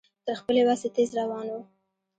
[0.25, 1.55] تر خپلې وسې تېز روان و.